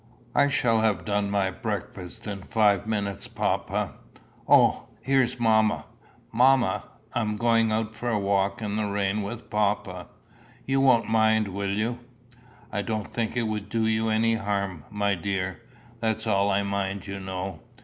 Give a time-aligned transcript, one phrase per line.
[0.33, 3.93] "I shall have done my breakfast in five minutes, papa.
[4.47, 5.85] O, here's mamma!
[6.31, 10.07] Mamma, I'm going out for a walk in the rain with papa.
[10.65, 11.99] You won't mind, will you?"
[12.71, 15.61] "I don't think it will do you any harm, my dear.
[15.99, 17.59] That's all I mind, you know.